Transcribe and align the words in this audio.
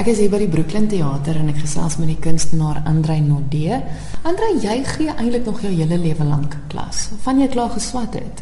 Ek 0.00 0.06
is 0.08 0.20
hier 0.22 0.30
by 0.32 0.38
die 0.40 0.48
Brooklyn 0.48 0.86
Theater 0.88 1.36
en 1.36 1.50
ek 1.52 1.58
gesels 1.60 1.98
met 2.00 2.08
die 2.08 2.20
kunstenaar 2.24 2.78
Andrei 2.88 3.18
Nodee. 3.20 3.82
Andrei, 4.24 4.54
jy 4.62 4.78
gee 4.86 5.12
eintlik 5.12 5.44
nog 5.44 5.58
jou 5.60 5.72
hele 5.74 5.98
lewe 6.00 6.24
lank 6.24 6.54
klas. 6.72 7.02
Van 7.20 7.36
jy 7.36 7.50
klaar 7.52 7.74
geswat 7.74 8.14
het. 8.16 8.38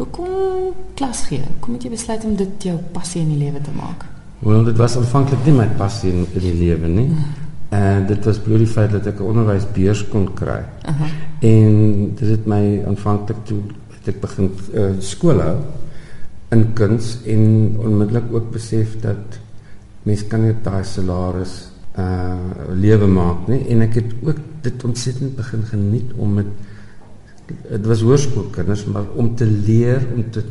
Hoekom 0.00 0.72
klas 0.98 1.20
gee? 1.28 1.44
Kom 1.62 1.76
het 1.76 1.84
jy 1.86 1.92
besluit 1.92 2.24
om 2.26 2.32
dit 2.34 2.66
jou 2.66 2.74
passie 2.90 3.20
in 3.22 3.28
die 3.30 3.38
lewe 3.38 3.62
te 3.62 3.70
maak? 3.76 4.02
Wel, 4.40 4.64
dit 4.66 4.80
was 4.82 4.96
aanvanklik 4.98 5.44
nie 5.46 5.54
my 5.60 5.68
passie 5.78 6.10
in, 6.10 6.24
in 6.26 6.42
die 6.48 6.56
lewe 6.58 6.90
nie. 6.90 7.04
Mm. 7.12 7.28
En 7.78 8.08
dit 8.08 8.26
was 8.26 8.40
bloot 8.42 8.64
die 8.64 8.72
feit 8.72 8.90
dat 8.90 9.06
ek 9.06 9.20
'n 9.20 9.28
onderwysbeurs 9.30 10.02
kon 10.10 10.26
kry. 10.34 10.64
Uh 10.90 10.96
-huh. 10.98 11.12
En 11.52 12.14
dit 12.18 12.28
het 12.30 12.50
my 12.50 12.82
aanvanklik 12.86 13.44
toe 13.44 13.60
het 13.94 14.08
ek 14.08 14.20
begin 14.26 14.50
uh, 14.74 14.90
skool 14.98 15.38
hou 15.38 15.54
in 16.50 16.72
kuns 16.72 17.20
en 17.26 17.78
onmiddellik 17.78 18.26
ook 18.32 18.50
besef 18.50 18.98
dat 19.06 19.38
mens 20.02 20.26
kan 20.26 20.44
net 20.46 20.64
daai 20.64 20.84
salaris 20.84 21.54
uh 21.98 22.74
lewe 22.74 23.06
maak 23.10 23.48
nie? 23.48 23.64
En 23.72 23.82
ek 23.82 23.94
het 24.00 24.12
ook 24.22 24.38
dit 24.62 24.84
ontsettend 24.84 25.36
begin 25.36 25.64
geniet 25.72 26.12
om 26.16 26.34
met 26.34 26.46
dit 27.50 27.86
was 27.86 28.04
hoërskoolkinders 28.06 28.84
maar 28.94 29.08
om 29.18 29.34
te 29.36 29.46
leer 29.46 30.04
om 30.14 30.30
te 30.30 30.44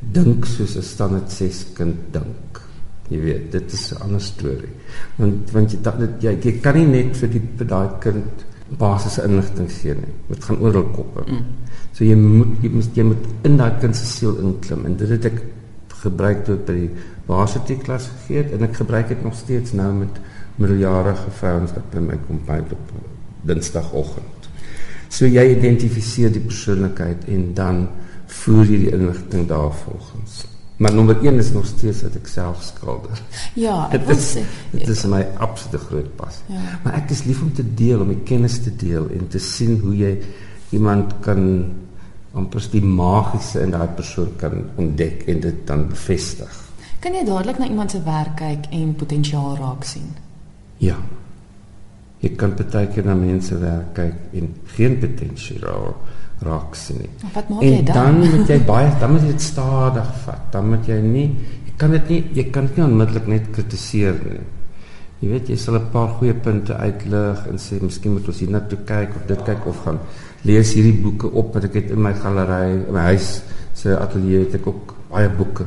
dink 0.00 0.44
soos 0.44 0.76
'n 0.76 0.82
standaard 0.82 1.30
6 1.30 1.66
kind 1.74 1.96
dink. 2.12 2.60
Jy 3.08 3.20
weet 3.20 3.52
dit 3.52 3.72
is 3.72 3.92
'n 3.92 4.02
ander 4.02 4.20
storie 4.20 4.74
want 5.16 5.50
want 5.52 5.72
jy 5.72 5.78
dit 5.98 6.22
jy, 6.22 6.38
jy 6.42 6.60
kan 6.60 6.74
nie 6.74 6.86
net 6.86 7.16
vir 7.16 7.28
die 7.28 7.42
vir 7.56 7.66
daai 7.66 7.88
kind 8.00 8.44
basiese 8.78 9.24
inligting 9.24 9.70
gee 9.70 9.94
nie. 9.94 10.14
Dit 10.28 10.44
gaan 10.44 10.60
oor 10.60 10.72
hul 10.72 10.90
koppe. 10.94 11.24
Mm. 11.26 11.44
so 11.92 12.04
jy 12.04 12.14
moet 12.14 12.62
jy 12.62 12.70
moet 12.70 12.96
jy 12.96 13.02
moet 13.02 13.24
in 13.42 13.56
daai 13.56 13.78
kind 13.80 13.96
se 13.96 14.06
siel 14.06 14.38
inklim. 14.38 14.84
En 14.86 14.96
dit 14.96 15.08
het 15.08 15.24
ek 15.24 15.42
gebruik 16.02 16.44
tot 16.48 16.66
by 16.66 16.76
die 16.76 16.90
varsity 17.28 17.76
klas 17.78 18.08
gegee 18.10 18.46
en 18.56 18.66
ek 18.66 18.80
gebruik 18.80 19.08
dit 19.12 19.24
nog 19.24 19.36
steeds 19.38 19.74
nou 19.78 19.92
met 20.02 20.20
middeljarige 20.60 21.32
vrouens 21.38 21.72
wat 21.76 21.90
by 21.94 22.04
my 22.04 22.18
kom 22.26 22.40
by 22.46 22.60
op 22.74 22.94
Dinsdagoggend. 23.48 24.48
So 25.08 25.26
jy 25.26 25.46
identifiseer 25.54 26.32
die 26.32 26.44
persoonlikheid 26.44 27.24
en 27.32 27.50
dan 27.56 27.84
voer 28.40 28.68
jy 28.68 28.84
die 28.84 28.94
inligting 28.94 29.46
daarvolgens. 29.50 30.44
Maar 30.80 30.94
nommer 30.94 31.18
1 31.24 31.38
is 31.42 31.50
nog 31.52 31.66
steeds 31.66 32.00
dat 32.06 32.14
ek 32.16 32.28
self 32.30 32.62
skilder. 32.64 33.18
Ja, 33.58 33.88
dit 33.92 34.08
is 34.14 34.28
dit 34.72 34.88
is 34.88 35.02
my 35.12 35.20
absolute 35.36 35.80
groot 35.90 36.08
passie. 36.16 36.46
Ja. 36.54 36.78
Maar 36.84 37.00
ek 37.02 37.12
is 37.12 37.26
lief 37.28 37.42
om 37.44 37.52
te 37.52 37.64
deel, 37.76 38.00
om 38.00 38.08
die 38.08 38.22
kennis 38.24 38.60
te 38.64 38.72
deel 38.72 39.10
en 39.12 39.28
te 39.28 39.42
sien 39.44 39.76
hoe 39.82 39.92
jy 39.96 40.14
iemand 40.76 41.18
kan 41.26 41.42
amper 42.34 42.66
die 42.72 42.82
magiese 42.84 43.62
in 43.64 43.72
daai 43.74 43.88
persoon 43.96 44.34
kan 44.38 44.70
ontdek 44.78 45.24
en 45.28 45.40
dit 45.40 45.66
dan 45.66 45.88
bevestig. 45.90 46.52
Kan 47.00 47.16
jy 47.16 47.24
dadelik 47.24 47.58
na 47.58 47.66
iemand 47.66 47.90
se 47.90 48.02
werk 48.04 48.36
kyk 48.36 48.68
en 48.76 48.94
potensiaal 48.94 49.56
raak 49.56 49.84
sien? 49.88 50.10
Ja. 50.78 50.98
Jy 52.20 52.34
kan 52.36 52.52
baie 52.56 52.86
keer 52.92 53.06
na 53.08 53.16
mense 53.16 53.56
werk 53.58 53.94
kyk 53.96 54.36
en 54.36 54.54
geen 54.76 54.98
potensiaal 55.00 55.94
raak 56.44 56.76
sien 56.76 57.00
nie. 57.02 57.10
Wat 57.34 57.48
maak 57.48 57.64
jy 57.64 57.82
dan? 57.88 57.96
Dan 57.96 58.20
moet 58.20 58.52
jy 58.52 58.60
baie 58.68 58.92
dan 59.00 59.14
moet 59.14 59.26
jy 59.26 59.32
dit 59.32 59.44
stadig 59.44 60.14
vat. 60.24 60.46
Dan 60.52 60.70
moet 60.70 60.88
jy 60.88 61.00
nie 61.04 61.26
jy 61.66 61.76
kan 61.80 61.96
dit 61.96 62.14
nie 62.14 62.22
jy 62.36 62.48
kan 62.52 62.68
dit 62.68 62.78
nie 62.78 62.86
onmiddellik 62.86 63.30
net 63.32 63.52
kritiseer 63.56 64.20
nie. 64.24 64.40
Jy 65.20 65.28
weet 65.34 65.50
jy 65.52 65.56
sal 65.56 65.76
'n 65.76 65.90
paar 65.92 66.14
goeie 66.18 66.34
punte 66.34 66.76
uitlig 66.76 67.46
en 67.48 67.58
sê 67.58 67.80
miskien 67.80 68.12
moet 68.12 68.28
ons 68.28 68.38
hier 68.38 68.50
na 68.50 68.60
toe 68.60 68.78
kyk 68.84 69.16
of 69.16 69.26
dit 69.26 69.42
kyk 69.44 69.66
of 69.66 69.80
gaan 69.84 69.98
lees 70.48 70.74
hierdie 70.76 70.96
boeke 71.02 71.30
op 71.36 71.54
wat 71.54 71.66
ek 71.68 71.76
het 71.80 71.92
in 71.94 72.02
my 72.02 72.12
galery 72.16 72.78
in 72.78 72.94
my 72.94 73.10
huis 73.12 73.40
se 73.76 73.92
ateljee 73.96 74.46
het 74.46 74.56
ek 74.60 74.66
ook 74.70 74.94
baie 75.10 75.28
boeke. 75.34 75.66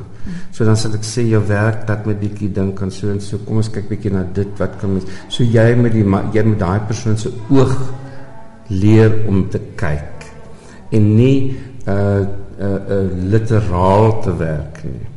So 0.56 0.66
dan 0.68 0.78
sal 0.80 0.96
ek 0.96 1.06
sê 1.08 1.26
jou 1.28 1.42
werk 1.50 1.84
dat 1.88 2.06
met 2.08 2.22
bietjie 2.22 2.50
dink 2.56 2.80
aan 2.82 2.94
so 2.94 3.12
en 3.12 3.20
so 3.24 3.42
kom 3.44 3.60
ons 3.60 3.72
kyk 3.74 3.90
bietjie 3.92 4.14
na 4.14 4.24
dit 4.38 4.62
wat 4.62 4.78
kan 4.82 4.96
mens 4.96 5.10
so 5.28 5.44
jy 5.44 5.66
met 5.80 5.96
die 5.96 6.06
jy 6.06 6.46
met 6.48 6.62
daai 6.62 6.86
persoon 6.88 7.20
se 7.20 7.32
oog 7.52 7.74
leer 8.72 9.24
om 9.28 9.44
te 9.52 9.60
kyk 9.80 10.30
en 10.96 11.10
nie 11.18 11.38
uh 11.88 12.24
uh, 12.54 12.80
uh 12.96 13.02
literaal 13.34 14.22
te 14.24 14.36
werk 14.40 14.80
nie 14.88 15.10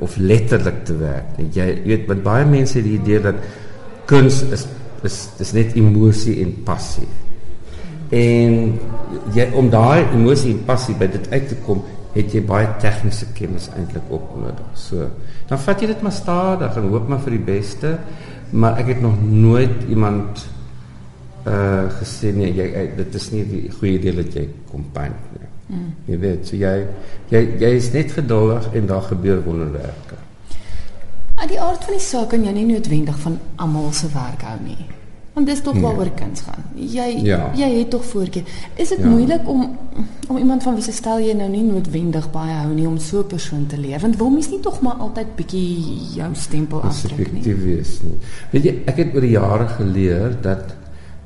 of 0.00 0.16
letterlik 0.16 0.84
te 0.88 0.96
werk 0.96 1.36
nie. 1.38 1.50
Jy 1.52 1.66
weet 1.84 2.06
met 2.08 2.22
baie 2.24 2.46
mense 2.48 2.78
het 2.78 2.86
die 2.86 2.96
idee 2.98 3.20
dat 3.24 3.40
kuns 4.10 4.42
is 4.52 4.66
is 5.04 5.16
dis 5.38 5.52
net 5.56 5.76
emosie 5.80 6.40
en 6.42 6.52
passie. 6.64 7.08
En 8.10 8.78
jy 9.34 9.46
om 9.54 9.70
daai 9.70 10.06
emosie 10.10 10.54
en 10.56 10.64
passie 10.66 10.96
by 10.98 11.06
dit 11.10 11.28
uit 11.30 11.48
te 11.48 11.58
kom, 11.66 11.82
het 12.14 12.32
jy 12.34 12.42
baie 12.42 12.68
tegniese 12.82 13.28
kennis 13.36 13.68
eintlik 13.76 14.08
op 14.10 14.32
nodig. 14.38 14.70
So, 14.74 15.06
dan 15.50 15.60
vat 15.62 15.82
jy 15.82 15.90
dit 15.92 16.02
maar 16.02 16.14
stadig 16.14 16.78
en 16.78 16.88
hoop 16.90 17.10
maar 17.10 17.22
vir 17.22 17.36
die 17.36 17.44
beste, 17.52 17.92
maar 18.50 18.80
ek 18.82 18.96
het 18.96 19.04
nog 19.04 19.20
nooit 19.22 19.86
iemand 19.88 20.46
uh 21.48 21.86
gesê 21.96 22.34
nee, 22.36 22.50
jy 22.52 22.82
dit 22.98 23.14
is 23.16 23.30
nie 23.32 23.44
die 23.48 23.62
goeie 23.72 24.00
deel 24.02 24.18
dat 24.20 24.34
jy 24.36 24.42
kom 24.68 24.82
pyn 24.92 25.14
nie. 25.32 25.46
Mm. 25.70 25.86
Jy 26.10 26.18
weet, 26.20 26.50
so 26.50 26.58
jy 26.58 26.74
jy 27.30 27.40
jy 27.62 27.70
is 27.78 27.92
net 27.94 28.12
geduldig 28.12 28.68
en 28.74 28.90
daar 28.90 29.06
gebeur 29.06 29.40
wonderwerke. 29.46 30.18
Aan 31.40 31.48
die 31.48 31.60
aard 31.60 31.84
van 31.86 31.96
die 31.96 32.04
saak 32.04 32.28
kan 32.34 32.44
jy 32.44 32.52
nie 32.52 32.66
noodwendig 32.68 33.16
van 33.22 33.38
almal 33.56 33.92
se 33.96 34.10
werk 34.12 34.42
hou 34.44 34.58
nie. 34.60 34.82
Want 35.40 35.52
dis 35.52 35.62
tog 35.64 35.76
waaroor 35.80 36.04
nee. 36.04 36.14
kuns 36.14 36.40
gaan. 36.44 36.64
Jy 36.74 37.04
ja. 37.24 37.38
jy 37.56 37.68
het 37.78 37.90
tog 37.90 38.02
voorkeur. 38.04 38.44
Is 38.76 38.90
dit 38.92 38.98
ja. 39.00 39.08
moeilik 39.08 39.48
om 39.48 39.78
om 40.28 40.36
iemand 40.36 40.62
van 40.62 40.74
wie 40.76 40.84
se 40.84 40.92
stel 40.92 41.22
jy 41.24 41.32
nou 41.34 41.48
nie 41.48 41.62
noodwendig 41.64 42.26
baie 42.30 42.58
hou 42.58 42.74
nie 42.74 42.84
om 42.88 42.98
so 43.00 43.22
'n 43.22 43.26
persoon 43.26 43.64
te 43.66 43.78
leer? 43.80 44.00
Want 44.00 44.18
wil 44.20 44.30
mens 44.30 44.50
nie 44.50 44.60
tog 44.60 44.80
maar 44.84 45.00
altyd 45.00 45.32
bietjie 45.36 45.96
jou 46.14 46.28
stempel 46.34 46.82
afdruk 46.82 47.32
nie? 47.32 47.54
Wees 47.54 48.02
nie. 48.02 48.18
Weet 48.52 48.64
jy, 48.64 48.74
ek 48.84 48.96
het 48.96 49.14
oor 49.14 49.20
die 49.20 49.32
jare 49.32 49.68
geleer 49.68 50.36
dat 50.42 50.76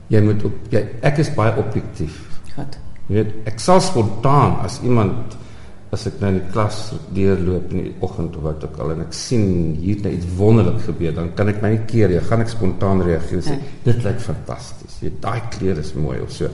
jy 0.06 0.22
moet 0.22 0.44
op 0.44 0.70
jy 0.70 0.86
ek 1.02 1.18
is 1.18 1.34
baie 1.34 1.58
objektief. 1.58 2.22
Goed. 2.54 2.78
Jy 3.08 3.14
weet, 3.14 3.34
ek 3.50 3.58
sal 3.58 3.80
spontaan 3.80 4.60
as 4.62 4.78
iemand 4.82 5.34
as 5.94 6.06
ek 6.10 6.20
nou 6.20 6.30
in 6.32 6.38
die 6.40 6.52
klas 6.52 6.78
deurloop 7.14 7.72
in 7.74 7.84
die 7.86 7.92
oggend 8.04 8.36
of 8.38 8.46
wat 8.48 8.64
ook 8.66 8.78
al 8.82 8.94
en 8.94 9.04
ek 9.06 9.14
sien 9.16 9.44
hier 9.80 10.00
net 10.04 10.18
iets 10.18 10.32
wonderlik 10.38 10.80
gebeur, 10.88 11.14
dan 11.16 11.30
kan 11.38 11.52
ek 11.52 11.60
my 11.62 11.74
nie 11.74 11.84
keer 11.90 12.10
nie. 12.10 12.22
Gaan 12.28 12.44
ek 12.44 12.52
spontaan 12.52 13.04
reageer 13.06 13.40
en 13.40 13.46
sê 13.46 13.58
ja. 13.58 13.74
dit 13.84 14.08
lyk 14.08 14.22
fantasties. 14.24 14.96
Jy 15.04 15.12
daai 15.22 15.40
kleur 15.54 15.82
is 15.82 15.92
mooi 15.98 16.18
of 16.24 16.32
so. 16.34 16.50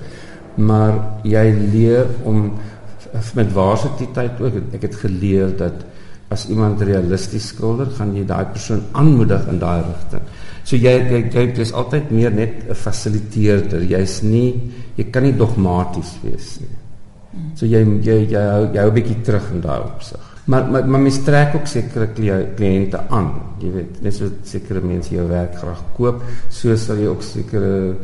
Maar 0.60 0.98
jy 1.24 1.46
leer 1.72 2.10
om 2.28 2.50
met 3.34 3.52
waarsiteit 3.54 4.40
ook. 4.40 4.60
Ek 4.76 4.84
het 4.86 4.98
geleer 5.02 5.54
dat 5.58 5.86
as 6.30 6.46
iemand 6.52 6.82
realisties 6.86 7.48
skilder, 7.50 7.90
gaan 7.96 8.12
jy 8.14 8.22
daai 8.26 8.52
persoon 8.52 8.84
aanmoedig 8.98 9.48
in 9.50 9.58
daai 9.62 9.80
rigting. 9.82 10.28
So 10.62 10.78
jy 10.78 10.92
jy 11.10 11.24
jy 11.32 11.46
is 11.64 11.72
altyd 11.74 12.12
meer 12.14 12.30
net 12.30 12.68
'n 12.68 12.74
fasiliteerder. 12.74 13.82
Jy's 13.82 14.22
nie 14.22 14.72
jy 14.96 15.10
kan 15.10 15.22
nie 15.22 15.36
dogmaties 15.36 16.18
wees 16.22 16.58
nie. 16.60 16.79
So 17.54 17.66
jy 17.66 17.84
jy 18.02 18.16
jy 18.32 18.42
hou 18.42 18.64
jy 18.74 18.80
hou 18.80 18.90
'n 18.90 18.94
bietjie 18.94 19.20
terug 19.22 19.50
in 19.52 19.60
daai 19.60 19.80
opsig. 19.80 20.20
Maar 20.44 20.70
maar 20.70 20.88
maar 20.88 21.00
mens 21.00 21.22
trek 21.24 21.54
ook 21.54 21.66
sekere 21.66 22.08
kliënte 22.56 23.08
aan. 23.08 23.30
Jy 23.60 23.70
weet, 23.72 24.02
net 24.02 24.14
so 24.14 24.30
sekere 24.42 24.80
mense 24.80 25.14
jou 25.14 25.28
werk 25.28 25.54
graag 25.54 25.82
koop, 25.96 26.22
so 26.48 26.76
sal 26.76 26.96
jy 26.96 27.06
ook 27.06 27.22
sekere 27.22 27.96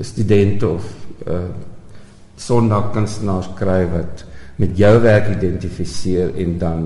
studente 0.00 0.68
of 0.68 0.84
uh 1.26 1.48
sondagkunstenaars 2.36 3.48
kry 3.56 3.86
wat 3.88 4.24
met 4.56 4.76
jou 4.76 5.00
werk 5.00 5.30
identifiseer 5.36 6.34
en 6.36 6.58
dan 6.58 6.82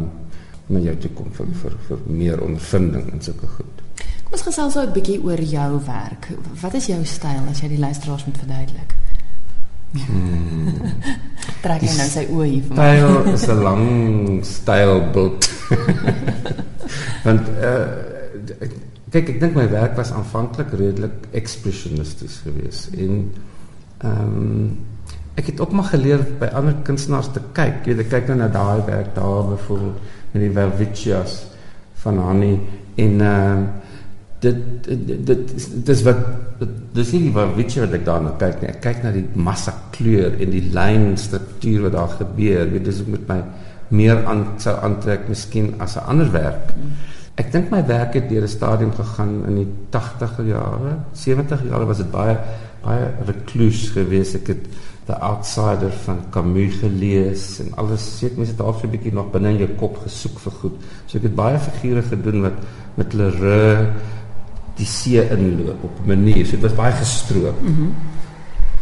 na 0.66 0.78
jou 0.78 0.94
toe 1.02 1.10
kom 1.18 1.32
vir 1.34 1.46
vir 1.62 1.74
vir 1.88 1.98
meer 2.06 2.42
ondervinding 2.42 3.12
en 3.12 3.22
sulke 3.22 3.46
goed. 3.56 3.82
Kom 4.24 4.38
ons 4.38 4.46
gesels 4.46 4.74
nou 4.74 4.86
'n 4.86 4.92
bietjie 4.92 5.18
oor 5.24 5.40
jou 5.42 5.80
werk. 5.86 6.30
Wat 6.62 6.74
is 6.74 6.86
jou 6.86 7.04
styl 7.04 7.50
as 7.50 7.60
jy 7.60 7.68
die 7.68 7.78
luisteraars 7.78 8.26
moet 8.26 8.38
verduidelik? 8.38 8.99
Hmm. 9.90 10.92
Trek 11.60 11.82
hy 11.82 11.90
nou 11.96 12.08
sy 12.08 12.24
oë 12.30 12.46
hier 12.46 12.68
vir 12.68 12.76
my. 12.78 12.90
Styl 13.00 13.32
is 13.34 13.48
'n 13.48 13.62
lang 13.64 13.86
stylbult. 14.46 15.50
Want 17.24 17.50
uh 17.58 18.10
kyk 19.10 19.32
ek 19.32 19.40
dink 19.42 19.56
my 19.58 19.66
werk 19.70 19.96
was 19.98 20.12
aanvanklik 20.14 20.70
redelik 20.78 21.24
ekspresionisties 21.34 22.42
geweest 22.44 22.94
en 22.94 23.24
ehm 24.06 24.36
um, 24.36 24.78
ek 25.40 25.46
het 25.46 25.60
ook 25.62 25.72
maar 25.72 25.88
geleer 25.88 26.20
by 26.40 26.50
ander 26.58 26.74
kunstenaars 26.84 27.30
te 27.32 27.40
kyk. 27.56 27.86
Jy 27.86 27.94
weet 27.94 28.00
ek 28.04 28.10
kyk 28.12 28.26
nou 28.28 28.36
na 28.42 28.48
daai 28.52 28.82
werk 28.84 29.14
daar 29.14 29.46
byvoorbeeld 29.48 29.98
met 30.32 30.42
die 30.42 31.24
van 32.02 32.18
Hanni 32.18 32.54
en 32.96 33.20
ehm 33.20 33.62
uh, 33.62 33.89
dit 34.40 34.60
dit 34.86 35.26
dit 35.26 35.54
dis 35.86 36.02
wat 36.06 36.20
dis 36.96 37.12
nie 37.12 37.30
wat 37.34 37.54
weet 37.56 37.74
jy 37.76 37.84
wat 37.84 37.96
ek 37.98 38.06
daarna 38.06 38.32
kyk 38.40 38.62
nie. 38.62 38.70
Ek 38.72 38.80
kyk 38.84 39.02
na 39.04 39.12
die 39.14 39.26
massa 39.34 39.74
kleur 39.94 40.32
en 40.32 40.54
die 40.54 40.64
lyn 40.74 41.12
struktuur 41.20 41.86
wat 41.88 41.96
daar 41.98 42.16
gebeur. 42.22 42.70
Weet 42.72 42.88
dis 42.88 43.02
met 43.06 43.28
my 43.28 43.40
meer 43.90 44.24
aan 44.30 44.44
sou 44.62 44.76
aantrek 44.86 45.28
miskien 45.28 45.74
as 45.78 45.96
'n 45.96 46.06
ander 46.06 46.32
werk. 46.32 46.74
Ek 47.36 47.52
dink 47.52 47.70
my 47.70 47.84
werk 47.86 48.14
het 48.14 48.28
deur 48.28 48.42
'n 48.42 48.48
stadium 48.48 48.92
gegaan 48.92 49.44
in 49.48 49.54
die 49.54 49.68
80 49.90 50.38
jare 50.46 50.98
70 51.12 51.62
jare 51.68 51.86
was 51.86 51.98
dit 51.98 52.10
baie 52.10 52.36
baie 52.82 53.12
recluse 53.26 53.92
geweest. 53.92 54.34
Ek 54.34 54.46
het 54.46 54.64
the 55.06 55.18
outsider 55.20 55.90
van 55.90 56.18
Camus 56.30 56.74
gelees 56.80 57.60
en 57.60 57.72
alles. 57.76 58.18
Seker 58.18 58.38
mense 58.38 58.56
daar 58.56 58.74
so 58.74 58.86
'n 58.86 58.90
bietjie 58.90 59.12
nog 59.12 59.30
binne 59.30 59.48
in 59.48 59.58
jou 59.58 59.68
kop 59.76 59.96
gesoek 59.96 60.38
vir 60.38 60.52
goed. 60.52 60.76
So 61.06 61.18
ek 61.18 61.24
het 61.24 61.34
baie 61.34 61.58
figure 61.58 62.02
gedoen 62.02 62.42
wat 62.42 62.58
met 62.94 63.12
Leroux 63.12 63.88
die 64.80 64.88
see 64.88 65.22
inloop 65.36 65.84
op 65.84 66.00
'n 66.00 66.08
manier. 66.08 66.46
So 66.46 66.56
dit 66.56 66.66
was 66.68 66.78
baie 66.78 66.92
gestroop. 66.92 67.60
Mm 67.62 67.92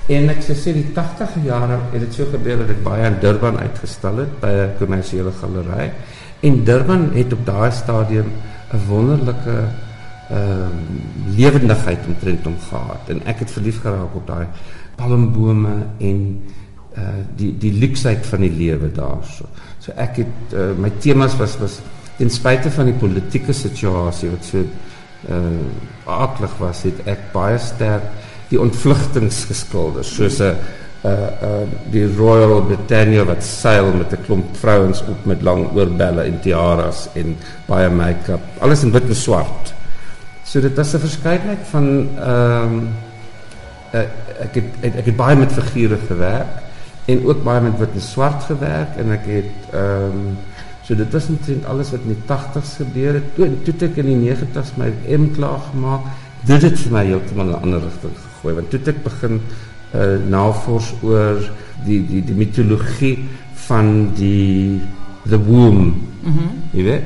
en 0.09 0.31
ek 0.33 0.39
sê 0.41 0.55
sê 0.57 0.73
die 0.73 0.87
80e 0.97 1.43
jare 1.45 1.77
het 1.93 2.01
dit 2.01 2.15
so 2.17 2.25
gebeur 2.33 2.63
dat 2.63 2.71
ek 2.73 2.79
baie 2.85 3.05
in 3.05 3.19
Durban 3.21 3.59
uitgestal 3.61 4.23
het 4.23 4.39
by 4.41 4.49
'n 4.49 4.77
kommersiële 4.79 5.33
galery. 5.41 5.93
En 6.41 6.65
Durban 6.65 7.11
het 7.13 7.33
op 7.33 7.45
daai 7.45 7.71
stadium 7.71 8.33
'n 8.73 8.81
wonderlike 8.89 9.57
ehm 10.31 10.37
uh, 10.37 11.37
lewendigheid 11.37 12.07
omtrent 12.07 12.45
hom 12.45 12.57
gehad 12.71 13.09
en 13.09 13.21
ek 13.27 13.39
het 13.39 13.51
verlief 13.51 13.81
geraak 13.81 14.15
op 14.15 14.27
daai 14.27 14.47
palmbome 14.97 15.77
en 15.99 16.43
uh 16.97 17.03
die 17.37 17.59
die 17.59 17.73
luksheid 17.73 18.27
van 18.27 18.41
die 18.41 18.53
lewe 18.53 18.93
daarso. 18.93 19.45
So 19.79 19.93
ek 19.97 20.17
het 20.17 20.55
uh, 20.55 20.73
my 20.79 20.91
temas 20.99 21.37
was 21.37 21.59
was 21.59 21.81
ten 22.17 22.31
spyte 22.31 22.71
van 22.71 22.85
die 22.85 22.99
politieke 22.99 23.53
situasie 23.53 24.31
wat 24.31 24.45
so 24.45 24.65
uh 25.27 25.67
aklig 26.09 26.55
was, 26.59 26.83
het 26.83 27.01
ek 27.07 27.33
baie 27.33 27.59
sterk 27.61 28.05
die 28.49 28.61
ontvlugtingsgeskilders 28.61 30.15
soos 30.17 30.41
'n 30.41 30.57
uh 31.05 31.11
uh 31.11 31.65
die 31.93 32.07
Royal 32.17 32.63
Britannia 32.63 33.25
wat 33.25 33.43
seil 33.45 33.93
met 33.93 34.13
'n 34.13 34.25
klomp 34.27 34.57
vrouens 34.57 35.01
op 35.01 35.25
met 35.25 35.43
lang 35.43 35.69
oorbelle 35.75 36.23
en 36.23 36.41
tiaras 36.41 37.09
en 37.15 37.37
baie 37.67 37.89
make-up, 37.89 38.41
alles 38.59 38.83
in 38.83 38.93
wit 38.93 39.09
en 39.09 39.15
swart. 39.15 39.75
So 40.45 40.61
dit 40.61 40.77
was 40.77 40.95
'n 40.95 40.99
verskeidenheid 40.99 41.67
van 41.71 42.09
ehm 42.19 42.75
uh, 43.93 44.01
ek 44.41 44.55
het 44.55 44.65
ek, 44.81 45.05
het 45.05 45.17
baie 45.17 45.37
met 45.37 45.53
figure 45.53 45.99
gewerk 46.07 46.63
en 47.05 47.27
ook 47.27 47.43
baie 47.45 47.61
met 47.61 47.79
wit 47.79 47.95
en 47.95 48.01
swart 48.01 48.43
gewerk 48.43 48.97
en 48.97 49.13
ek 49.13 49.27
het 49.27 49.55
ehm 49.73 50.37
So 50.89 50.97
dit 50.97 51.13
was 51.13 51.27
net 51.29 51.67
alles 51.69 51.91
wat 51.93 52.05
in 52.09 52.15
die 52.15 52.23
80s 52.25 52.79
gebeur 52.81 53.19
het. 53.19 53.25
Toe 53.37 53.75
toe 53.77 53.89
ek 53.91 53.99
in 54.01 54.07
die 54.09 54.31
90s 54.31 54.71
my 54.81 54.89
M 55.13 55.27
klaar 55.37 55.61
gemaak, 55.67 56.07
dit 56.49 56.65
het 56.65 56.79
vir 56.81 56.95
my 56.95 57.03
heeltemal 57.05 57.51
'n 57.53 57.61
ander 57.61 57.83
rigting 57.85 58.15
gegooi 58.17 58.55
want 58.55 58.71
toe 58.71 58.81
ek 58.87 59.03
begin 59.05 59.41
uh 59.95 60.17
navors 60.29 60.95
oor 61.03 61.45
die 61.85 62.01
die 62.09 62.23
die 62.25 62.35
mitologie 62.35 63.29
van 63.69 64.15
die 64.17 64.81
the 65.29 65.37
womb. 65.37 65.95
Mhm. 66.23 66.33
Mm 66.33 66.57
jy 66.73 66.83
weet. 66.83 67.05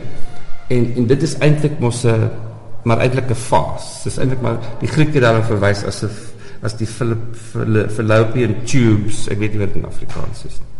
En 0.68 0.94
en 0.96 1.06
dit 1.06 1.22
is 1.22 1.38
eintlik 1.38 1.80
mos 1.80 2.04
'n 2.04 2.30
maar 2.84 2.98
eintlik 3.02 3.30
'n 3.30 3.34
fas. 3.34 4.02
Dis 4.04 4.18
eintlik 4.18 4.40
maar 4.40 4.58
die 4.78 4.88
Grieke 4.88 5.20
daarop 5.20 5.44
verwys 5.44 5.84
as 5.84 6.02
'n 6.02 6.10
as 6.62 6.76
die 6.76 6.86
fallopian 6.86 8.54
tubes, 8.64 9.26
ek 9.28 9.38
weet 9.38 9.52
nie 9.52 9.66
wat 9.66 9.74
in 9.74 9.84
Afrikaans 9.84 10.44
is 10.46 10.58
nie. 10.60 10.71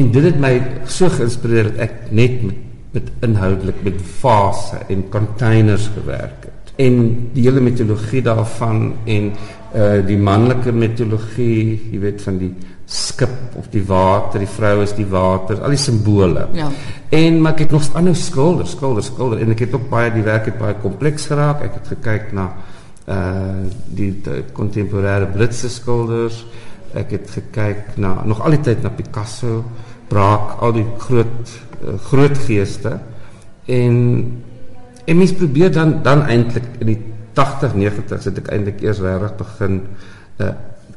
En 0.00 0.10
dit 0.14 0.24
het 0.24 0.40
my 0.40 0.54
so 0.88 1.12
geïnspireer 1.12 1.70
dat 1.70 1.86
ek 1.86 2.02
net 2.16 2.42
met 2.48 2.66
met 2.90 3.10
inhoudelik 3.22 3.82
met 3.86 4.00
fase 4.02 4.80
en 4.88 5.04
containers 5.08 5.90
gewerk 5.94 6.48
het. 6.48 6.72
En 6.76 6.94
die 7.32 7.44
hele 7.46 7.60
mitologie 7.62 8.22
daarvan 8.22 8.94
en 9.04 9.32
uh 9.70 10.00
die 10.02 10.18
manlike 10.18 10.72
mitologie, 10.74 11.76
jy 11.92 12.00
weet 12.02 12.22
van 12.24 12.40
die 12.40 12.50
skip 12.90 13.54
of 13.58 13.68
die 13.70 13.84
water, 13.86 14.42
die 14.42 14.50
vrou 14.50 14.80
is 14.82 14.96
die 14.98 15.06
water, 15.06 15.60
al 15.62 15.70
die 15.70 15.78
simbole. 15.78 16.48
Ja. 16.58 16.66
En 17.14 17.38
maar 17.42 17.54
ek 17.54 17.68
het 17.68 17.76
nog 17.76 17.86
ander 17.94 18.16
skilder, 18.18 18.66
skilder, 18.66 19.06
skilder 19.06 19.44
en 19.44 19.54
ek 19.54 19.62
het 19.68 19.76
ook 19.78 19.86
baie 19.92 20.10
die 20.10 20.26
werk 20.26 20.50
het 20.50 20.58
baie 20.58 20.74
kompleks 20.82 21.28
geraak. 21.30 21.62
Ek 21.68 21.78
het 21.78 21.92
gekyk 21.94 22.34
na 22.34 22.48
uh 23.06 23.68
die 23.94 24.10
kontemporêre 24.56 25.30
Britse 25.30 25.70
skilders. 25.70 26.42
Ek 26.98 27.14
het 27.14 27.30
gekyk 27.30 27.94
na 28.02 28.16
nog 28.26 28.42
al 28.42 28.58
die 28.58 28.64
tyd 28.66 28.82
na 28.82 28.90
Picasso, 28.90 29.62
Braak, 30.10 30.58
al 30.60 30.74
die 30.74 30.86
groot 30.98 31.52
uh, 31.80 31.96
groot 32.10 32.38
geeste 32.46 32.98
en 33.70 33.96
en 35.06 35.16
mens 35.16 35.32
probeer 35.34 35.72
dan 35.72 36.00
dan 36.02 36.24
eintlik 36.26 36.66
in 36.78 36.92
die 36.92 36.98
80 37.38 37.76
90s 37.78 38.26
het 38.28 38.40
ek 38.42 38.50
eintlik 38.52 38.82
eers 38.84 39.00
regtig 39.04 39.36
begin 39.38 39.74
'n 39.80 40.42
uh, 40.44 40.54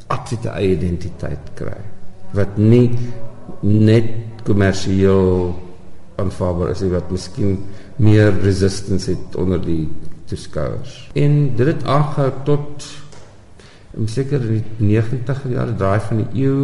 absolute 0.07 0.49
eie 0.49 0.73
identiteit 0.75 1.53
kry 1.55 1.79
wat 2.33 2.57
nie 2.57 2.89
net 3.61 4.09
kommersieel 4.43 5.53
aanvaarbaar 6.21 6.73
is 6.73 6.83
wat 6.91 7.11
miskien 7.11 7.57
meer 7.95 8.33
resistance 8.41 9.11
het 9.11 9.35
onder 9.35 9.61
die 9.61 9.89
toeskouers. 10.29 11.09
En 11.13 11.55
dit 11.55 11.67
het 11.67 11.85
aangehou 11.89 12.31
tot 12.47 12.85
seker 14.09 14.41
in 14.41 14.63
die 14.77 14.87
90 14.97 15.43
jare 15.53 15.75
draai 15.77 15.99
van 16.07 16.23
die 16.23 16.45
eeu 16.45 16.59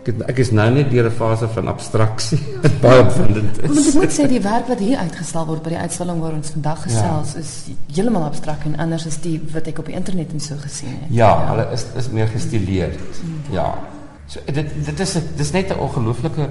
ek, 0.00 0.22
ek 0.32 0.40
is 0.42 0.50
nou 0.56 0.66
net 0.72 0.90
deur 0.90 1.06
'n 1.08 1.14
fase 1.16 1.48
van 1.54 1.68
abstraksie 1.68 2.38
wat 2.62 2.80
baie 2.80 3.02
opwindend 3.04 3.60
is. 3.62 3.68
Maar 3.68 3.88
ek 3.90 3.98
moet 4.00 4.14
sê 4.16 4.26
die 4.28 4.40
werk 4.40 4.66
wat 4.72 4.80
hier 4.80 4.98
uitgestal 4.98 5.46
word 5.46 5.62
by 5.62 5.74
die 5.74 5.82
uitstalling 5.84 6.20
waar 6.20 6.36
ons 6.38 6.52
vandag 6.56 6.82
gesels 6.86 7.34
ja. 7.34 7.44
is 7.44 7.52
heeltemal 7.94 8.24
abstrakt 8.24 8.64
en 8.64 8.76
anders 8.76 9.06
as 9.06 9.20
die 9.20 9.36
wat 9.52 9.66
ek 9.66 9.78
op 9.78 9.86
die 9.92 9.96
internet 10.00 10.32
en 10.32 10.40
so 10.40 10.56
gesien 10.62 10.96
het. 10.96 11.08
Ja, 11.10 11.28
ja. 11.28 11.46
hulle 11.52 11.68
is 11.76 11.86
is 11.96 12.10
meer 12.10 12.28
gestileerd. 12.28 13.22
Mm. 13.22 13.40
Ja. 13.52 13.68
So 14.26 14.40
dit 14.46 14.66
dit 14.86 15.00
is 15.00 15.16
dis 15.36 15.52
net 15.52 15.70
'n 15.70 15.78
ongelooflike 15.78 16.48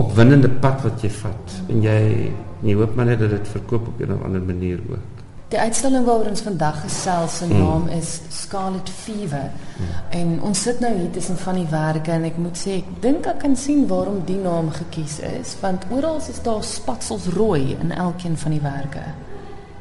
opwindende 0.00 0.48
pad 0.48 0.82
wat 0.82 1.02
jy 1.02 1.10
vat 1.10 1.56
en 1.68 1.82
jy 1.82 2.30
jy 2.62 2.74
hoop 2.74 2.94
maar 2.94 3.06
net 3.06 3.20
dat 3.20 3.30
dit 3.30 3.48
verkoop 3.48 3.88
op 3.88 4.00
'n 4.00 4.12
of 4.12 4.24
ander 4.24 4.42
manier 4.42 4.80
ook. 4.90 5.19
Die 5.50 5.58
uitstalling 5.58 6.04
waaroor 6.06 6.28
ons 6.30 6.44
vandag 6.46 6.76
gesels 6.84 7.40
se 7.40 7.46
naam 7.50 7.88
mm. 7.88 7.94
is 7.96 8.10
Scarlet 8.30 8.90
Fever. 8.90 9.48
Mm. 9.50 9.88
En 10.18 10.28
ons 10.46 10.60
sit 10.62 10.78
nou 10.78 10.92
hier 10.94 11.10
tussen 11.10 11.38
van 11.42 11.58
die 11.58 11.66
werke 11.72 12.12
en 12.14 12.26
ek 12.28 12.38
moet 12.38 12.60
sê 12.60 12.76
ek 12.76 12.92
dink 13.02 13.26
ek 13.26 13.40
kan 13.42 13.56
sien 13.58 13.80
waarom 13.90 14.20
die 14.28 14.38
naam 14.38 14.70
gekies 14.76 15.18
is 15.26 15.56
want 15.58 15.88
oral 15.90 16.22
is 16.22 16.38
daar 16.46 16.62
spatsels 16.62 17.26
rooi 17.34 17.74
in 17.80 17.90
elkeen 17.90 18.38
van 18.38 18.54
die 18.54 18.62
werke. 18.62 19.02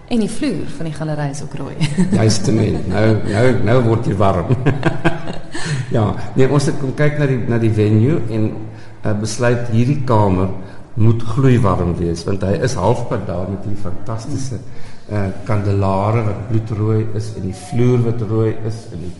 En 0.10 0.26
die 0.26 0.32
vloer 0.40 0.66
van 0.80 0.90
die 0.90 0.96
galery 0.98 1.30
is 1.36 1.46
ook 1.46 1.54
rooi. 1.62 1.78
Juist 2.18 2.50
te 2.50 2.58
meen. 2.58 2.82
Nou 2.90 3.06
nou 3.30 3.46
nou 3.70 3.80
word 3.92 4.10
dit 4.10 4.18
warm. 4.18 4.50
ja, 5.98 6.10
nee 6.34 6.50
ons 6.50 6.66
het 6.66 6.82
kom 6.82 6.98
kyk 6.98 7.22
na 7.22 7.30
die 7.30 7.42
na 7.46 7.62
die 7.62 7.76
venue 7.78 8.18
en 8.26 8.52
uh, 9.06 9.14
besluit 9.22 9.70
hierdie 9.70 10.02
kamer 10.02 10.50
moet 10.98 11.22
gloeiwarm 11.38 11.94
wees 12.02 12.26
want 12.26 12.42
hy 12.42 12.58
is 12.66 12.74
halfpad 12.74 13.30
daar 13.30 13.46
met 13.54 13.70
die 13.70 13.78
fantastiese 13.78 14.58
mm 14.58 14.89
uh, 15.12 15.26
kandelare 15.46 16.24
wat 16.28 16.48
bloedrooi 16.50 17.08
is 17.18 17.34
en 17.38 17.50
die 17.50 17.58
vloer 17.68 18.06
wat 18.06 18.22
rooi 18.30 18.54
is 18.68 18.86
en 18.94 19.06
die 19.08 19.16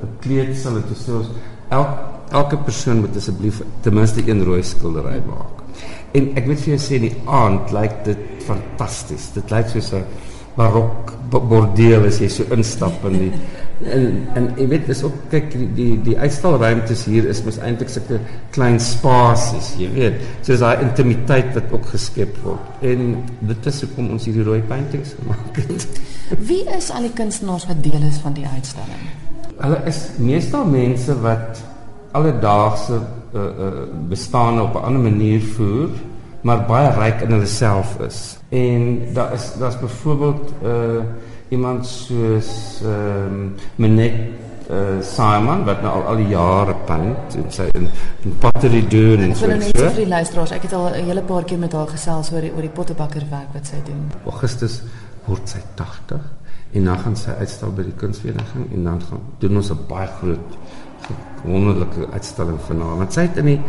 bekleedsel 0.00 0.80
en 0.80 0.96
so 0.98 1.22
elk 1.70 2.14
elke 2.34 2.56
persoon 2.66 3.02
moet 3.04 3.16
asseblief 3.16 3.60
ten 3.84 3.94
minste 3.94 4.22
een 4.26 4.42
rooi 4.44 4.62
skildery 4.66 5.20
maak. 5.28 5.60
En 6.14 6.30
ek 6.38 6.48
weet 6.48 6.62
vir 6.64 6.72
jou 6.74 6.80
sê 6.82 7.00
die 7.02 7.12
aand 7.30 7.72
lyk 7.74 8.00
dit 8.06 8.22
fantasties. 8.46 9.28
Dit 9.36 9.50
lyk 9.54 9.68
soos 9.70 9.92
'n 9.94 10.04
barok 10.56 11.12
bordeel 11.30 12.06
as 12.06 12.20
jy 12.20 12.28
so 12.28 12.44
instap 12.54 13.04
in 13.10 13.18
die 13.18 13.32
en 13.90 14.04
en 14.34 14.46
jy 14.58 14.66
weet 14.68 14.86
dis 14.86 15.02
ook 15.06 15.16
kyk 15.32 15.50
die 15.52 15.66
die, 15.76 15.94
die 16.06 16.16
uitstalruimtes 16.18 17.04
hier 17.10 17.26
is 17.30 17.42
mos 17.46 17.58
eintlik 17.58 17.90
sulke 17.92 18.20
klein 18.54 18.78
spasies, 18.80 19.74
jy 19.80 19.90
weet. 19.94 20.22
So 20.42 20.54
is 20.54 20.62
daai 20.62 20.84
intimiteit 20.84 21.52
wat 21.56 21.72
ook 21.74 21.90
geskep 21.92 22.38
word. 22.44 22.70
En 22.86 23.18
dit 23.40 23.68
is 23.72 23.82
hoekom 23.84 24.10
ons 24.16 24.28
hierdie 24.28 24.46
rooi 24.46 24.60
paintings 24.70 25.14
gemaak 25.18 25.60
het. 25.60 26.00
Wie 26.48 26.62
is 26.76 26.90
al 26.94 27.08
die 27.08 27.14
kunstenaars 27.16 27.68
wat 27.70 27.82
deel 27.84 28.08
is 28.08 28.18
van 28.22 28.36
die 28.36 28.46
uitstalling? 28.46 29.04
Hulle 29.58 29.82
is 29.90 30.00
meestal 30.18 30.64
mense 30.68 31.14
wat 31.22 31.62
alledaagse 32.14 32.98
uh, 32.98 33.44
uh, 33.44 33.70
bestaan 34.08 34.60
op 34.62 34.74
'n 34.74 34.86
ander 34.90 35.10
manier 35.10 35.42
voer 35.54 35.90
maar 36.44 36.66
baie 36.68 36.90
ryk 36.92 37.22
in 37.24 37.32
hulle 37.32 37.48
self 37.48 37.96
is. 38.04 38.36
En 38.52 38.98
daar 39.16 39.32
is 39.32 39.52
daar's 39.58 39.78
byvoorbeeld 39.80 40.52
uh 40.62 41.04
iemand 41.48 41.86
soos 41.86 42.80
ehm 42.82 43.34
um, 43.34 43.54
Menet 43.76 44.14
uh 44.70 45.02
Simon 45.04 45.64
wat 45.64 45.82
nou 45.82 45.90
al 45.92 46.06
al 46.12 46.16
die 46.22 46.30
jare 46.30 46.74
paint 46.88 47.34
en 47.36 47.50
sy 47.52 47.66
in, 47.76 47.88
in 48.24 48.36
pottery 48.40 48.80
doen 48.88 49.20
en 49.26 49.34
so. 49.36 49.44
Ek 49.44 49.50
wil 49.50 49.58
net 49.60 49.80
vir 49.80 49.98
die 49.98 50.08
luisteraars, 50.08 50.54
ek 50.56 50.62
het 50.62 50.72
al 50.72 50.86
'n 50.88 51.04
hele 51.04 51.22
paar 51.22 51.44
keer 51.44 51.58
met 51.58 51.72
haar 51.72 51.90
gesels 51.90 52.32
oor 52.32 52.40
die 52.40 52.52
oor 52.54 52.64
die 52.64 52.72
pottebakkerwerk 52.78 53.52
wat 53.52 53.66
sy 53.66 53.82
doen. 53.84 54.08
Augustus 54.24 54.82
word 55.26 55.48
sy 55.48 55.60
80 55.76 56.20
en 56.72 56.84
dan 56.84 56.98
gaan 56.98 57.16
sy 57.16 57.30
uitstal 57.30 57.72
by 57.76 57.82
die 57.82 57.98
kunsvereniging 58.00 58.72
en 58.72 58.84
dan 58.84 59.02
gaan 59.02 59.20
doen 59.38 59.56
ons 59.56 59.70
'n 59.70 59.86
baie 59.88 60.08
groot 60.20 60.58
wonderlike 61.44 62.08
uitstalling 62.12 62.60
van 62.60 62.80
haar. 62.80 62.96
Want 62.96 63.12
sy 63.12 63.20
het 63.20 63.36
in 63.36 63.44
die 63.44 63.60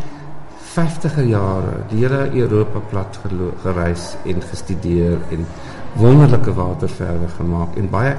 50er 0.75 1.23
jare 1.27 1.83
die 1.89 2.03
hele 2.03 2.29
Europa 2.33 2.79
plat 2.89 3.19
gereis 3.63 4.15
en 4.25 4.41
gestudeer 4.41 5.19
en 5.31 5.45
wonderlike 5.95 6.53
waterverwe 6.53 7.27
gemaak 7.37 7.77
en 7.79 7.89
baie 7.89 8.15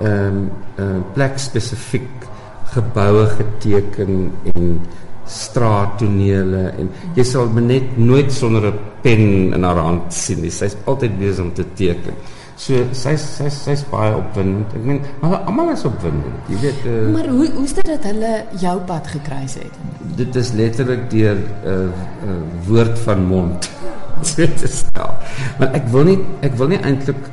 ehm 0.00 0.26
um, 0.26 0.50
uh, 0.78 1.00
plek 1.12 1.38
spesifiek 1.38 2.28
geboue 2.72 3.26
geteken 3.36 4.32
en 4.54 4.80
straattonele 5.30 6.62
en 6.78 6.90
jy 7.14 7.24
sal 7.26 7.50
net 7.54 7.96
nooit 7.98 8.32
sonder 8.32 8.66
'n 8.70 8.78
pen 9.02 9.54
in 9.54 9.62
haar 9.62 9.76
hand 9.76 10.12
sien. 10.12 10.50
Sy's 10.50 10.76
altyd 10.84 11.18
besig 11.18 11.44
om 11.44 11.52
te 11.52 11.64
teken. 11.74 12.14
So 12.56 12.74
sy 12.92 13.14
sy 13.16 13.48
sy's 13.48 13.84
baie 13.88 14.12
opwindend. 14.14 14.72
Ek 14.76 14.82
meen, 14.84 15.00
maar 15.22 15.38
almal 15.48 15.70
is 15.72 15.84
opwindend. 15.88 16.48
Jy 16.52 16.58
weet, 16.60 16.82
uh, 16.84 17.12
Maar 17.14 17.28
hoe 17.28 17.48
hoe's 17.54 17.72
dit 17.72 17.86
dat 17.86 18.04
hulle 18.04 18.44
jou 18.60 18.76
pad 18.80 19.06
gekruis 19.06 19.54
het? 19.54 19.78
Dit 20.16 20.36
is 20.36 20.52
letterlik 20.52 21.08
deur 21.10 21.36
'n 21.36 21.46
uh, 21.64 21.72
uh, 22.28 22.36
woord 22.66 22.98
van 22.98 23.24
mond. 23.24 23.70
Dit 24.36 24.62
is 24.66 24.84
ja. 24.96 25.08
Maar 25.58 25.76
ek 25.80 25.88
wil 25.92 26.08
nie 26.10 26.18
ek 26.46 26.56
wil 26.60 26.72
nie 26.72 26.80
eintlik 26.80 27.28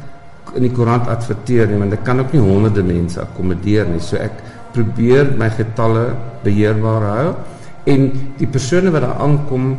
in 0.55 0.65
die 0.65 0.73
koerant 0.73 1.09
adverteer 1.11 1.69
nie 1.69 1.79
want 1.81 1.93
ek 1.93 2.05
kan 2.07 2.19
ook 2.23 2.33
nie 2.33 2.43
honderde 2.43 2.83
mense 2.85 3.21
akkommodeer 3.21 3.89
nie. 3.91 4.01
So 4.03 4.19
ek 4.21 4.41
probeer 4.75 5.33
my 5.39 5.49
getalle 5.53 6.09
beheerbaar 6.43 7.07
hou 7.11 7.29
en 7.87 8.09
die 8.37 8.49
persone 8.51 8.91
wat 8.93 9.05
daar 9.05 9.21
aankom 9.23 9.71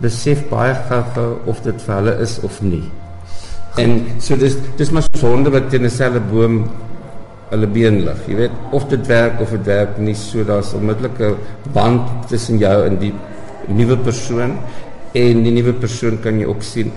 besef 0.00 0.46
baie 0.50 0.74
gou 0.88 1.28
of 1.50 1.62
dit 1.64 1.86
vir 1.86 1.94
hulle 1.96 2.16
is 2.24 2.38
of 2.46 2.60
nie. 2.64 2.84
En 3.78 3.98
so 4.18 4.36
dis 4.36 4.56
dis 4.78 4.92
maar 4.92 5.06
so 5.06 5.26
honde 5.28 5.52
wat 5.52 5.70
teen 5.70 5.84
'n 5.84 5.90
selfe 5.90 6.20
boom 6.32 6.64
hulle 7.50 7.66
been 7.66 8.04
lig. 8.06 8.20
Jy 8.28 8.36
weet 8.36 8.50
of 8.72 8.86
dit 8.88 9.06
werk 9.06 9.40
of 9.40 9.50
dit 9.50 9.66
werk 9.66 9.98
nie. 9.98 10.14
So 10.14 10.44
daar's 10.44 10.74
onmiddellike 10.74 11.34
band 11.72 12.28
tussen 12.28 12.58
jou 12.58 12.86
en 12.86 12.98
die 12.98 13.14
nuwe 13.68 13.96
persoon 13.96 14.58
en 15.12 15.42
die 15.42 15.52
nuwe 15.52 15.72
persoon 15.72 16.20
kan 16.22 16.38
jy 16.38 16.46
ook 16.46 16.62
sien 16.62 16.92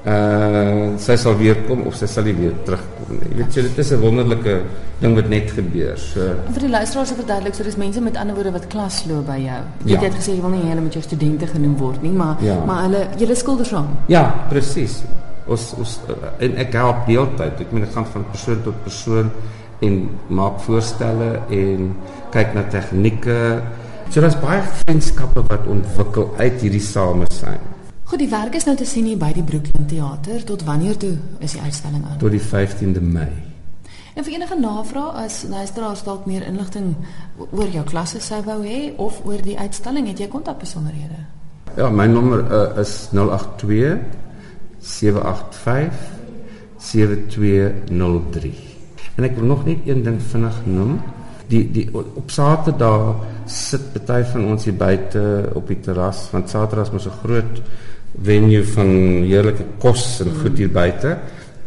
uh 0.00 0.96
sy 0.96 1.16
sal 1.20 1.34
weer 1.36 1.58
kom 1.66 1.82
of 1.88 1.96
sy 1.96 2.06
sal 2.08 2.24
nie 2.24 2.32
weer 2.32 2.54
terugkom 2.64 3.18
nie. 3.18 3.26
Jy 3.30 3.36
weet 3.36 3.56
jy 3.56 3.62
dit 3.66 3.78
is 3.78 3.92
'n 3.92 4.00
wonderlike 4.00 4.54
ding 5.00 5.14
wat 5.14 5.28
net 5.28 5.50
gebeur. 5.50 5.98
So 5.98 6.20
vir 6.52 6.60
die 6.60 6.70
luisteraars 6.70 7.12
verduidelik, 7.12 7.54
so 7.54 7.64
dis 7.64 7.76
mense 7.76 8.00
met 8.00 8.16
ander 8.16 8.34
woorde 8.34 8.52
wat 8.52 8.66
klas 8.68 9.04
loop 9.06 9.26
by 9.26 9.38
jou. 9.38 9.60
Jy 9.84 9.92
ja. 9.92 10.00
het 10.00 10.14
gesê 10.14 10.34
jy 10.34 10.40
wil 10.40 10.50
nie 10.50 10.68
hulle 10.68 10.80
met 10.80 10.92
jou 10.92 11.02
studente 11.02 11.46
genoem 11.46 11.76
word 11.76 12.02
nie, 12.02 12.12
maar 12.12 12.36
ja. 12.40 12.64
maar 12.64 12.82
hulle 12.82 13.08
julle 13.18 13.34
skilders 13.34 13.74
aan. 13.74 13.88
Ja, 14.08 14.24
presies. 14.48 15.02
Ons 15.46 15.74
ons 15.76 16.00
en 16.38 16.56
ek 16.56 16.72
help 16.72 17.06
deeltyd. 17.06 17.60
Ek 17.60 17.72
meen 17.72 17.84
ek 17.84 17.92
gaan 17.92 18.06
van 18.06 18.24
persoon 18.30 18.62
tot 18.62 18.82
persoon 18.82 19.30
en 19.80 20.08
maak 20.28 20.60
voorstelle 20.60 21.40
en 21.50 21.94
kyk 22.32 22.54
na 22.54 22.64
tegnieke. 22.72 23.62
So 24.10 24.18
daar's 24.18 24.34
baie 24.42 24.62
vriendskappe 24.82 25.44
wat 25.46 25.66
ontwikkel 25.70 26.32
uit 26.40 26.56
hierdie 26.58 26.82
samesyn. 26.82 27.60
Goed, 28.10 28.18
die 28.18 28.30
werk 28.32 28.56
is 28.58 28.64
nou 28.66 28.72
te 28.74 28.86
sien 28.88 29.06
hier 29.06 29.18
by 29.20 29.28
die 29.36 29.44
Brooklyn 29.46 29.84
Theater. 29.86 30.40
Tot 30.48 30.64
wanneer 30.66 30.96
toe 30.98 31.12
is 31.38 31.54
die 31.54 31.62
uitstalling 31.62 32.02
aan? 32.02 32.16
Tot 32.18 32.34
die 32.34 32.42
15de 32.42 32.98
Mei. 33.06 33.28
En 34.18 34.26
vir 34.26 34.34
enige 34.34 34.58
navrae 34.58 35.12
as 35.22 35.44
luisteraars 35.46 36.02
dalk 36.08 36.26
meer 36.26 36.42
inligting 36.42 36.96
oor 37.38 37.70
jou 37.70 37.84
klasse 37.86 38.18
sou 38.18 38.40
wou 38.48 38.58
hê 38.64 38.80
of 38.98 39.20
oor 39.30 39.38
die 39.46 39.54
uitstalling, 39.54 40.10
het 40.10 40.18
jy 40.18 40.26
kontakbesonderhede? 40.32 41.22
Ja, 41.78 41.86
my 41.94 42.08
nommer 42.10 42.42
uh, 42.50 42.82
is 42.82 43.12
082 43.14 43.94
785 44.82 46.02
7203. 46.90 48.52
En 49.14 49.30
ek 49.30 49.38
wil 49.38 49.52
nog 49.54 49.62
net 49.70 49.86
een 49.86 50.02
ding 50.02 50.18
vinnig 50.34 50.60
noem. 50.66 50.98
Die 51.50 51.64
die 51.74 51.88
op 51.92 52.30
Saterdag 52.30 53.24
sit 53.50 53.92
party 53.92 54.22
van 54.32 54.44
ons 54.52 54.64
hier 54.68 54.76
buite 54.78 55.22
op 55.58 55.66
die 55.70 55.80
terras 55.82 56.28
want 56.30 56.50
Saterdag 56.52 56.86
is 56.86 56.92
mos 56.92 57.06
'n 57.06 57.20
groot 57.22 57.62
venue 58.22 58.64
van 58.64 58.90
heerlike 59.26 59.64
kos 59.78 60.20
en 60.20 60.30
goed 60.42 60.58
hier 60.58 60.70
buite. 60.70 61.18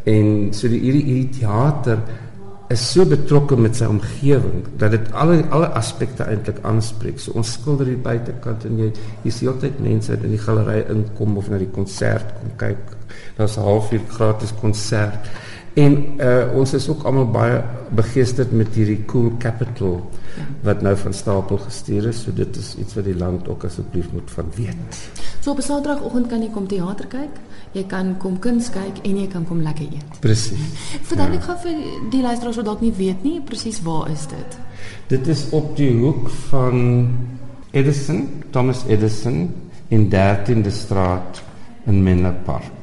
En 0.03 0.53
so 0.53 0.67
die 0.67 0.79
hierdie 0.79 1.03
hierdie 1.03 1.39
teater 1.39 1.99
is 2.73 2.83
so 2.93 3.05
betrokke 3.05 3.57
met 3.59 3.75
sy 3.77 3.87
omgewing 3.91 4.63
dat 4.81 4.91
dit 4.95 5.11
alle 5.19 5.43
alle 5.55 5.69
aspekte 5.77 6.23
eintlik 6.23 6.61
aanspreek. 6.63 7.19
So 7.19 7.35
ons 7.39 7.53
skilder 7.57 7.91
hier 7.91 8.01
buitekant 8.03 8.65
en 8.65 8.79
jy 8.79 8.89
jy 9.23 9.31
sien 9.31 9.51
altyd 9.51 9.79
mense 9.83 10.11
wat 10.13 10.23
in 10.23 10.35
die 10.35 10.41
galery 10.41 10.79
inkom 10.93 11.37
of 11.37 11.49
na 11.51 11.59
die 11.61 11.71
konsert 11.75 12.33
kom 12.39 12.55
kyk. 12.57 12.95
Daar's 13.37 13.57
'n 13.57 13.67
halfuur 13.67 14.01
gratis 14.09 14.53
konsert. 14.61 15.29
En 15.73 15.93
uh, 16.21 16.53
ons 16.53 16.73
is 16.73 16.85
ook 16.89 17.01
almal 17.09 17.29
baie 17.33 17.61
begeesterd 17.97 18.51
met 18.53 18.75
hierdie 18.77 18.99
cool 19.09 19.31
capital 19.41 19.95
wat 20.65 20.81
nou 20.85 20.93
van 20.97 21.13
stapel 21.13 21.57
gestuur 21.57 22.11
is. 22.11 22.21
So 22.25 22.33
dit 22.35 22.57
is 22.61 22.75
iets 22.81 22.93
wat 22.97 23.07
die 23.09 23.17
land 23.17 23.47
ook 23.49 23.65
asseblief 23.65 24.11
moet 24.13 24.29
van 24.35 24.51
weet. 24.55 24.99
So 25.41 25.51
op 25.51 25.61
Saterdagoggend 25.61 26.29
kan 26.29 26.45
jy 26.45 26.51
kom 26.53 26.67
teater 26.69 27.09
kyk, 27.09 27.39
jy 27.73 27.83
kan 27.89 28.13
kom 28.21 28.37
kuns 28.39 28.69
kyk 28.73 29.01
en 29.03 29.17
jy 29.23 29.25
kan 29.31 29.47
kom 29.49 29.63
lekker 29.65 29.89
eet. 29.89 30.19
Presies. 30.21 30.61
Verduidelik 31.09 31.41
ja. 31.41 31.47
gou 31.49 31.57
vir 31.65 31.81
die 32.13 32.21
luisteraars 32.21 32.61
wat 32.61 32.69
dalk 32.69 32.85
nie 32.85 32.93
weet 32.97 33.25
nie 33.25 33.39
presies 33.41 33.81
waar 33.83 34.11
is 34.13 34.27
dit? 34.31 34.59
Dit 35.09 35.27
is 35.27 35.47
op 35.57 35.73
die 35.77 35.89
hoek 35.97 36.29
van 36.51 37.09
Edison, 37.73 38.27
Thomas 38.53 38.85
Edison 38.87 39.47
in 39.89 40.07
13de 40.13 40.71
straat 40.71 41.41
in 41.89 42.03
Menlo 42.03 42.31
Park. 42.45 42.82